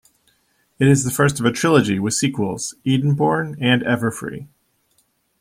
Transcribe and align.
It 0.79 0.87
is 0.87 1.03
the 1.03 1.11
first 1.11 1.39
of 1.39 1.45
a 1.45 1.51
trilogy, 1.51 1.99
with 1.99 2.15
sequels 2.15 2.73
"Edenborn" 2.83 3.55
and 3.61 3.83
"Everfree". 3.83 4.47